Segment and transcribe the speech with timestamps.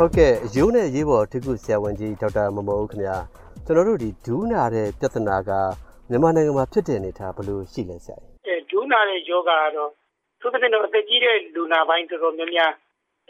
[0.00, 3.16] ဟုတ်ကဲ့ရိုးနဲ့ရေးပေါ်ထိကုဆရာဝန်ကြီးဒေါက်တာမမောဦးခင်ဗျာ
[3.64, 5.50] ကျွန်တော်တို့ဒီဒူးနာတဲ့ပြဿနာက
[6.10, 8.16] မြန်မာနိုင်ငံမှာဖြစ်တဲ့အနေထားဘယ်လိုရှိလဲဆရာ
[8.46, 9.90] အဲဒူးနာတဲ့ယောဂကတော့
[10.40, 12.72] သူတို့ကတော့အသက်ကြီးတဲ့လူနာပိုင်းတော်တော်များများ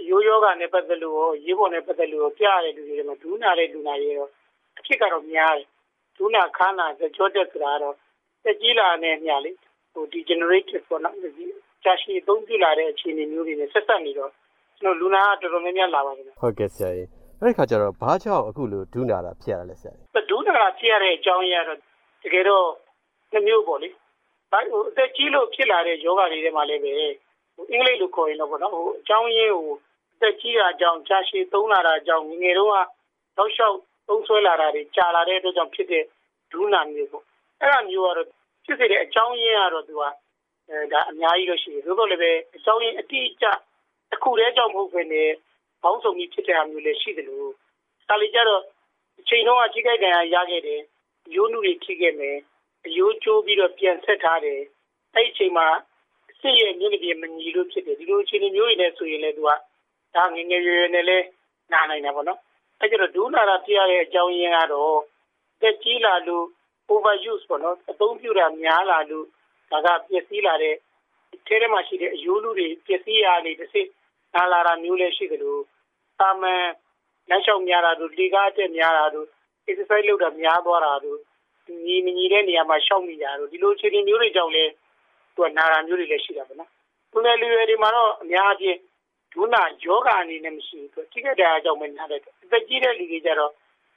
[0.08, 4.29] ရိုးယောဂနဲ့ပတ်သက်လို့ရောရေးပေါ်နဲ့ပတ်သက်လို့ရောပြရတဲ့လူတွေမှာဒူးနာတဲ့လူနာတွေရော
[4.79, 5.67] အဖြစ်ကတော့များတယ်
[6.17, 7.94] ဒူးနာခါနာကြောတက်ဆိုတာတော့
[8.44, 9.50] တက်ကြီးလာတဲ့ညလေ
[9.93, 11.17] ဟို degenerative ပေါ့နော်
[11.85, 14.32] ကြာရှည်သုံးပြလာတဲ့အခြေအနေမျိုးတွေနဲ့ဆက်ဆက်နေတော့
[14.80, 17.08] ကျွန်တော်လူနာကတော်တော်များများလာပါတယ်ဟုတ်ကဲ့ဆရာကြီး
[17.40, 21.79] အဲ့ဒီခါကျတော့ဘာကြောင့်အခုလိုဒူးနာတာဖြစ်ရလဲဆရာကြီးဒူးနာတာဖြစ်ရတဲ့အကြောင်းရတော့
[22.22, 22.66] တကယ်တော့
[23.32, 23.89] နှမျိုးပေါ့လေ
[24.50, 26.93] ဘာဟိုအသက်ကြီးလို့ဖြစ်လာတဲ့ယောဂတွေထဲမှာလည်းပဲ
[27.57, 29.75] ဟိုအင်္ဂလိပ်လိုခေါ်ရင်တော့ပေါ့နော်ဟိုအကြောင်းရင်းဟို
[30.14, 32.77] အသက်ကြီးတာကြောင့်ကြာရှည်သုံးလာတာကြောင့်ငငယ်တော့က
[33.36, 33.77] တော့လျှောက်
[34.08, 36.05] သုံးဆွဲလာတာတွေကြာလာတဲ့အတွက်ကြောင့်ဖြစ်တဲ့
[36.52, 37.24] ဒူးနာမျိုးပေါ့
[37.61, 38.28] အဲ့ဒါမျိုးကတော့
[38.64, 40.02] ဖြစ်စေတဲ့အကြောင်းရင်းကတော့သူက
[40.69, 43.47] အဲဒါအများကြီးလို့ရှိတယ်သို့တော်လည်းပဲအကြောင်းရင်းအတိအကျ
[44.10, 45.30] တစ်ခုတည်းကြောင့်မဟုတ်ဘဲနဲ့
[45.82, 47.50] ဘောင်းဆောင်ပြီးဖြစ်တဲ့အမျိုးလည်းရှိတယ်လို့
[48.08, 48.62] ဒါလေးကြတော့
[49.20, 50.80] အချိန်တော့အကြီးကြိုက်တယ်ရခဲ့တယ်
[51.34, 52.36] ရိုးနုတွေထိခဲ့မယ်
[52.86, 54.60] အယိုးကျိုးပြီးတော့ပြန်ဆက်ထားတယ်
[55.14, 55.68] အဲ့ဒီအချိန်မှာ
[56.40, 59.50] စစ်ရဲ့မြို့နယ်မညီလို့ဖြစ်တယ်ဒီလိုအခြေအနေမျိုးတွေနဲ့ဆိုရင်လည်းသူက
[60.14, 61.18] ဒါငငယ်ရွယ်ရွယ်နဲ့လဲ
[61.72, 62.41] နာနိုင်တယ်ပေါ့နော်
[62.80, 64.98] အဲ့ကျတော့ဒူးနာတာပြရတဲ့အကြောင်းရင်းကတော့
[65.60, 66.44] တက်ကြီးလာလို့
[66.92, 69.26] overuse ပေါ့နော်အသုံးပြုတာများလာလို့
[69.70, 70.74] ဒါကပျက်စီးလာတဲ့
[71.47, 73.83] ထဲထဲမှာရှိတဲ့အယိုးလူတွေပျက်စီးရနေတစ်စိ
[74.34, 75.62] နာလာတာမျိုးလည်းရှိတယ်လို့
[76.20, 76.64] တာမန်
[77.30, 79.27] လမ်းလျှောက်များတာတို့လေကားတက်များတာတို့
[79.69, 81.19] exercise လုပ်တာများသွားတာတို့
[81.86, 84.70] ညီမညီတဲ့နေရာမှာရှောက်မိတာတို့ဒီလိုအခြေအနေမျိုးတွေကြောင့်လည်း
[85.34, 86.70] သူကနာတာမျိုးတွေလည်းရှိတာပေါ့နော်။
[87.12, 88.78] သူနယ်လူတွေဒီမှာတော့အများအပြား
[89.33, 93.50] ဒုနာယောဂအနေနဲ့မရှိဘူးသူထိခိုက်တဲ့အကြောင်းပဲနားတယ်အသက်ကြီးတဲ့လူတွေကြတော့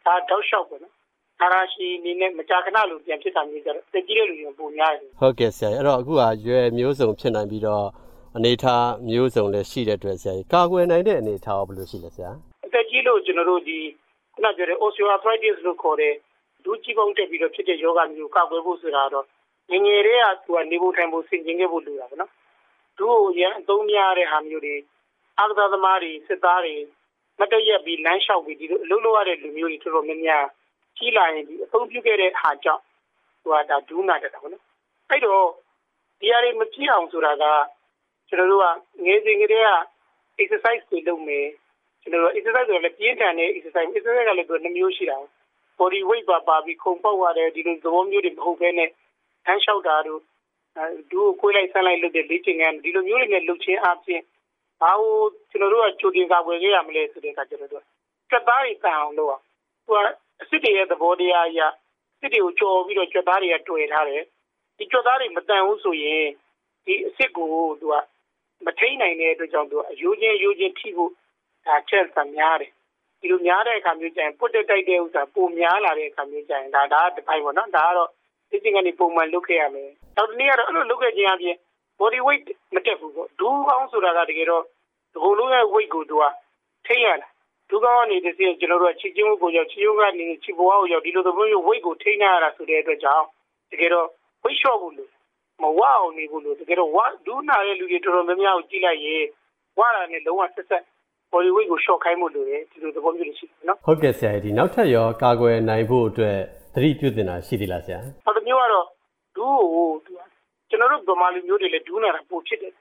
[0.05, 0.93] ဒါတောက်လျှောက်ပေါ့နော်။
[1.41, 7.85] အာရရှိနေနဲ့မကြာခဏလိုပြန်ဖြစ်တာမျိုးကြတော့အသက်ကြီးတဲ့လူတွေပုံများတယ်ဟုတ်ကဲ့ဆရာအဲ့တော့အခုကရွယ်မျိုးစုံဖြစ်နိုင်ပြီးတော့
[8.37, 12.31] အနေထားမျိုးစုံလည်းရှိတဲ့အတွက်ဆရာကြီးကာကွယ်နိုင်တဲ့အနေထားဘယ်လိုရှိလဲဆရာ
[12.65, 13.79] အသက်ကြီးလို့ကျွန်တော်တို့ဒီ
[14.33, 16.13] ခုနပြောတဲ့ osteoarthritis လို့ခေါ်တဲ့
[16.63, 19.25] ဒူးကြီးပေါင်းတက်ပြီးတော့ဖြစ်တဲ့ယောဂမျိုးကာကွယ်ဖို့ဆိုတာတော့
[19.71, 22.31] ငငယ်တွေကသူကနေဖို့ထိုင်ဖို့ဆင်ကျင်ခဲ့ဖို့လိုတာပေါ့နော်
[22.97, 24.75] ဒူးကိုရန်အသုံးများတဲ့ဟာမျိုးတွေ
[25.39, 26.75] အာသာသမားတွေစစ်သားတွေ
[27.39, 30.45] မတရက်ပြီးလမ်းလျှောက်ပြီးဒီလိုအလုပ်လုပ်ရတဲ့လူမျိုးတွေတော်တော်များများ
[30.99, 32.83] ကြီးလာရင်ဒီအသုံးပြုခဲ့တဲ့ဟာကြောင့်
[33.41, 34.63] သူကဒါဒူးနာတက်တာပေါ့နော်
[35.09, 35.45] အဲ့တော့
[36.19, 37.45] ဒီအရေးမကြည့်အောင်ဆိုတာက
[38.27, 38.65] ကျွန်တော်တို့က
[39.05, 39.71] ငယ်စဉ်ကတည်းက
[40.41, 41.47] exercise တွေလုပ်မယ်
[42.01, 45.17] ကျွန်တော်တို့ exercise ဆိုလည်းပြင်းထန်တဲ့ exercise exercise ကလည်းသူနှမျိုးရှိတာ
[45.79, 48.89] body weight ပါပါပြီးခုန်ပေါက်ရတယ်ဒီလိုသဘောမျိုးတွေမဟုတ်ဘဲနဲ့
[49.45, 50.21] ဟန်းလျှောက်တာတို့
[51.11, 54.21] ဒူးကိုခွေးလိုက်ဆန်းလိုက်လုပ်တဲ့လေ့ကျင့်ခန်းဒီလိုမျိုးတွေနဲ့လုပ်ခြင်းအပြင်
[54.81, 57.71] ဘာလို့ကျွန်တော်တို့ကကြိုတင်ကာကွယ်ခဲ့ရမလဲဆိုတဲ့အခါကျတော့
[58.29, 59.43] စက်သားတွေတန်အောင်လုပ်အောင်
[59.85, 59.99] သူက
[60.39, 61.61] အစ်စ်တွေရဲ့သဘောတရားအရ
[62.19, 64.23] စစ်တွေကိုကြော်ပြီးတော့ကြွက်သားတွေကတွေ့ထားတယ်
[64.77, 66.25] ဒီကြွက်သားတွေမတန်ဘူးဆိုရင်
[66.85, 67.49] ဒီအစ်စ်ကို
[67.81, 67.95] သူက
[68.65, 71.11] မထိန်နိုင်တဲ့အတွက်ကြောင့်သူအယိုးချင်းယိုးချင်းထိဖို့
[71.65, 72.71] ဒါချက်ဆံများတယ်
[73.21, 78.09] ဒီလိုများတဲ့အခါမျိုးကျရင်ပုတ်တက်တိုက်တဲ့ဥစ္စာပိုများလာတဲ့အခါမျိုးကျရင်ဒါဒါတစ်ပိုင်းပေါ့နော်ဒါကတော့
[78.49, 81.55] ဒီစင်ကနေပုံမှန်လုပ်ခဲ့ရမယ်နောက်တစ်နည်းကတော့အဲ့လိုလုပ်ခဲ့ခြင်းအပြင်
[81.99, 82.45] body weight
[82.75, 84.63] မတက်ဘူးပေါ့ဒူးကောင်းဆိုတာကတကယ်တော့
[85.13, 86.23] ဒီလိုလုံးရဲ့ weight ကိုသူက
[86.85, 87.27] ထိရတာ
[87.69, 93.25] ဒူးကောင်းအနေနဲ့ကျွန်တော်တို့ကချစ်ချင်းကိုရောက်ချီယုံကနေချီဘွားကိုရောက်ဒီလိုသဘောမျိုး weight ကိုထိနေရတာဆိုတဲ့အတွက်ကြောင့်
[93.71, 94.07] တကယ်တော့
[94.43, 95.09] weight short ဘူးလို့
[95.61, 99.23] မဝအောင်နေဘူးလို့တကယ်တော့ဝဒူးနာတဲ့လူတွေတော်တော်များများကိုကြည့်လိုက်ရင်
[99.77, 100.83] ဝတာနဲ့လုံးဝဆက်ဆက်
[101.31, 106.37] body weight ကို short ခိုင်းမှုလို့လေဒီလိုသဘောမျိုးရှိတယ်နော်ဟုတ်ကဲ့ဆရာဒီနောက်ထပ်ရောကာကွယ်နိုင်ဖို့အတွက်
[106.73, 108.85] သတိပြုတင်တာရှိသေးလားဆရာဟုတ်တယ်မျိုးကတော့
[109.35, 109.87] ဒူးကို
[110.69, 112.73] ကျွန်တော်တို့ဗမာလူမျိုးတွေလည်းဒူးနာတာပိုဖြစ်တယ်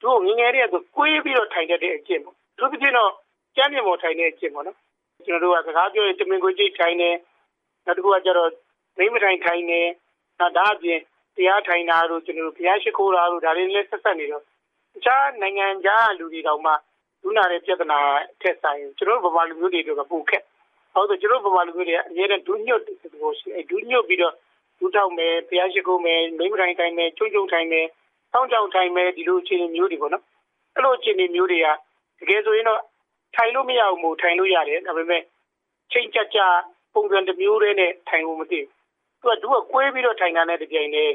[0.00, 3.12] ဒူးကိုငငယ်တည်းကကိုွေးပြီးတော့ထိုင်တတ်တဲ့အကျင့်ပေါ့သူပြင်းတော့
[3.56, 4.78] ကျမ်းမြေပေါ်ထိုင်တဲ့အကျင့်ပေါ့နော်
[5.26, 7.10] ကျွန်တော်တို့ကစကားပြောရင်တမင်ကိုကြိတ်ထိုင်နေ
[7.86, 8.50] နောက်တစ်ခုကကျတော့
[8.98, 9.80] မိမထိုင်ထိုင်နေ
[10.38, 11.00] နောက်ဒါအပြင်
[11.36, 14.42] တရားထိုင်တာတို့ကျွန်တော်တို့ဘုရားရှိခိုးတာတို့ဒါတွေလည်းဆက်ဆက်နေတော့
[14.94, 16.72] တခြားနိုင်ငံခြားလူတွေတောင်မှ
[17.22, 17.98] ဒုနာတဲ့ပြဿနာ
[18.40, 20.42] ထက်ဆိုင်ကျွန်တော်တို့ဗမာလူမျိုးတွေကပိုခက်
[20.94, 24.34] ဟုတ်တယ်ကျွန်တော်ဗမာလူမျိုးတွေအများနဲ့ဒုညွတ်တဲ့သဘောရှိအဲဒုညွတ်ပြီးတော့
[24.78, 27.86] ဒုထောက်မယ်ဘုရားရှိခိုးမယ်မိမထိုင်ထိုင်မယ်ချုံချုံထိုင်မယ်
[28.32, 30.24] တောင်းတောင်းထိုင်မယ်ဒီလိုအခြေအနေမျိုးတွေပေါ့နော်
[30.74, 31.66] အဲ့လိုအခြေအနေမျိုးတွေက
[32.20, 32.80] တကယ်ဆိုရင်တော့
[33.36, 35.22] ထိုင်လို့မရဘူးမို့ထိုင်လို့ရတယ်ဒါပေမဲ့
[35.92, 36.38] ချိန်ကြကြ
[36.94, 38.60] ပုံစံတစ်မျိုးတည်းနဲ့ထိုင်လို့မသိ
[39.20, 41.14] ဘူးသူကဒုကကွေးပြီးတော့ထိုင်တာနဲ့တပြိုင်တည်း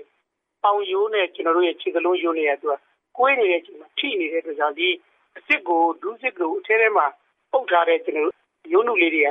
[0.63, 2.73] ပေါင်ရိုးနဲ့ကျွန်တော်တို့ရဲ့ခြေစလုံးရိုးနေရသူက
[3.17, 4.87] ကွေးနေတဲ့အချိန်မှာထိနေတဲ့အတွက်ကြောင့်ဒီ
[5.35, 7.05] အစ်စ်ကိုဒုစစ်ကိုအထဲထဲမှာ
[7.51, 8.35] ပုတ်ထားတဲ့ကျွန်တော်တို့
[8.73, 9.29] ရိုးနုလေးတွေက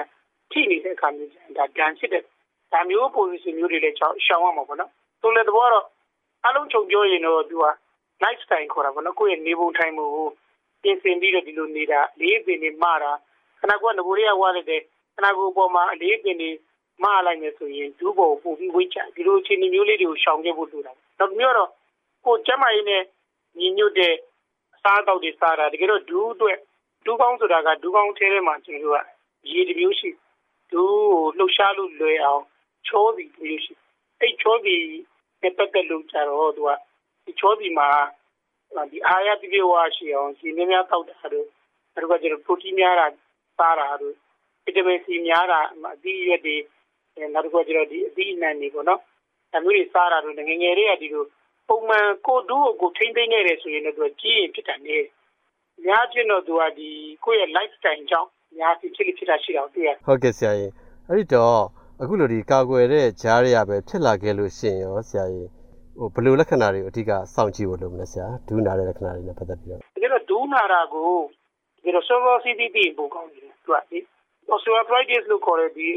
[0.53, 2.23] ထိနေတဲ့အခါမျိုးဒါဒဏ်ဖြစ်တဲ့
[2.73, 4.91] ဒါမျိုး position မျိုးတွေလည်းရှောင်ရမှာပေါ့နော်
[5.23, 5.87] သူလည်းသဘောတော့
[6.47, 7.67] အလုံးချုပ်ပြောရင်တော့သူက
[8.23, 10.29] night style ခေါ်တာပေါ့နော်ကိုယ့်ရဲ့နေပုံထိုင်မှုကို
[10.87, 13.12] ပြင်ဆင်ပြီးတော့ဒီလိုနေတာလေးပင်နေမှားတာ
[13.61, 14.81] ခဏကငိုရီးယားဝါလိုက်တဲ့
[15.15, 16.50] ခဏကိုပေါ်မှာအလေးပင်နေ
[17.03, 21.71] မှားလိုက်နေဆိုရင်ဒူးပေါ်ပို့ပြီးဝိတ်ချဒီလိုအခြေအနေမျိုးလေးတွေကိုရှောင်ခဲ့ဖို့လိုတာနောက်မျိုးတော့
[22.25, 23.03] ကိုကျမကြီးနဲ့
[23.59, 24.15] ညီညွတ်တဲ့
[24.75, 26.59] အစားအသောက်တွေစားတာတကယ်တော့ဒူးအတွက်
[27.05, 30.11] ဒူးကောင်းဆိုတာကဒူးကောင်းထဲထဲမှာကျွန်တော်တို့ကရေတစ်မျိုးရှိ
[30.73, 32.43] ဒူးကိုလှုပ်ရှားလို့လွယ်အောင်
[32.87, 33.73] ချောစီတစ်မျိုးရှိ
[34.21, 34.75] အဲ့ချောစီ
[35.43, 36.71] နဲ့ပတ်သက်လို့ကြတော့သူက
[37.25, 37.89] ဒီချောစီမှာ
[38.90, 41.46] ဒီအာရတိပြေဝါရှိအောင်ဒီများများတောက်တာတို့
[41.94, 43.06] အဲ့ဒါကကျွန်တော်ပရိုတင်းများတာ
[43.58, 44.14] စားတာတို့
[44.64, 45.61] ဗီတာမင်စီများတာ
[45.94, 46.56] အသီးရွက်တွေ
[47.34, 49.00] နောက်တစ်ခုကျတော့ဒီအသီးအနှံတွေပေါ့နော်
[49.56, 51.25] အမျိုးတွေစားတာတို့ငငယ်တွေကဒီလို
[51.69, 54.99] ပုံမှန်ကိုဒူးကိုထိမ့်သိမ့်နေတယ်ဆိုရင်တော့သူကြီးရင်ဖြစ်တယ်နေ
[55.84, 56.88] များချင်းတော့သူကဒီ
[57.25, 60.72] ကိုယ့်ရဲ့ lifestyle ကြောင့်များဖြစ်ဖြစ်ဖြစ်တာရှိတာတွေ့ရဟုတ်ကဲ့ဆရာကြီး
[61.08, 61.62] အဲ့ဒီတော့
[62.00, 65.49] အခုလိုဒီကာကွယ်တဲ့ဂျားတွေကပဲဖြစ်လာခဲ့လို့ရှိရင်ရောဆရာကြီး
[65.98, 71.10] ဟိုဘယ်လိုလက္ခဏာတွေကိုအဓိကစောင့်ကြည့်ဖို့လုပ်မလဲဆရာဒူးနာတဲ့လက္ခဏာတွေနဲ့ပတ်သက်ပြီးတော့တကယ်တော့ဒူးနာတာကို
[71.82, 73.98] ဒီလို server CDP ပို့ကောင်းတယ်သူကဒီ
[74.52, 75.88] osteoarthritis လို့ခေါ်တဲ့ဒီ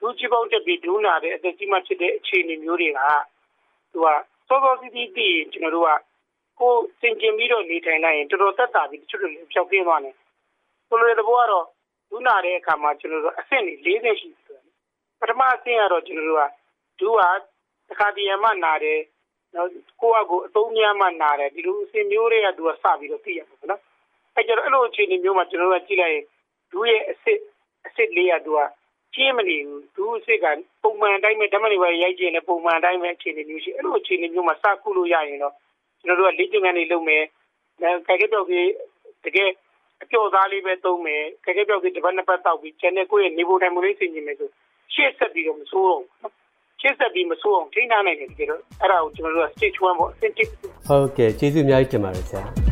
[0.00, 3.00] ဒူးချပေါက်တက်ပြီးဒူးနာတဲ့အသက်ကြီးမှဖြစ်တဲ့အခြေအနေမျိုးတွေက
[3.92, 4.08] သူက
[4.48, 5.18] server CDP
[5.52, 5.90] ကျွန်တော်တို့က
[6.60, 10.14] ကိုစင်ကျင်ပြီးတော့နေထိုင်လိုက်ရင်တော်တော်သက်သာပြီးတချို့တွေဖြောက်ပြင်းသွားတယ်
[10.88, 11.66] ဆိုလိုတဲ့ဘောကတော့
[12.10, 14.62] ဒူးနာတဲ့အခါမှာကျွန်တော်တို့အဆင့်တွေ၄ဆင့်ရှိတယ်
[15.20, 16.44] ပထမအဆင့်ကတော့ကျွန်တော်တို့က
[17.00, 17.22] ဒူးက
[17.88, 18.98] တစ်ခါတည်းမှနာတယ်
[19.54, 19.68] နော်
[20.00, 23.80] ကိုယ့်အကိုအသုံးများမှနာတယ်ဒီလိုအစဉ်မျိုးတွေကသူကစပြီးတော့သိရမှာနော်
[24.34, 26.24] အဲကျတော့အဲ့လိုအခြေအနေမျိုးမှာကျွန်တော်တို့ကကြည့်လိုက်ရင်
[26.70, 27.40] ဒူးရဲ့အစ်စ်
[27.84, 28.60] အစ်စ်လေးကသူက
[29.14, 30.46] ကျင်းမနေဘူးဒူးအစ်စ်က
[30.82, 35.54] ပုံမှန်အတိုင်းပဲဓမ္မတွေပဲရိုက်ကျင်နေပုံမှန်အတိုင်းပဲအခြေအနေမျိုးရှိအဲ့လိုအခြေအနေမျိုးမှာစခုလို့ရရင်တော့
[36.04, 37.22] ကျွန်တော်တို့ကလေ့ကျင့်ခန်းတွေလုပ်မယ်
[37.80, 38.68] အဲကြိုက်ကြောက်ကြီး
[39.24, 39.50] တကယ်
[40.02, 44.48] အကျော်သားလေးပဲသုံးမယ်ကြိုက်ကြောက်ကြီးတစ်ပတ်နှစ်ပတ်တောက်ပြီးကျန်တဲ့ကိုယ့်ရဲ့နေဖို့တိုင်းမလေးဆင်ကျင်မယ်ဆို
[44.94, 46.32] ရှေ့ဆက်ပြီးတော့မဆိုးတော့ဘူး
[46.80, 50.42] ရှေ့ဆက်ပြီးမဆိုးအောင်ထိန်းထားနိုင်တယ်တကယ်တော့အဲ့ဒါကိုကျွန်တော်တို့က stage 1ပေါ့ stage
[50.88, 52.67] ဟုတ်ကဲ့ကျေးဇူးအများကြီးတင်ပါတယ်ဆရာ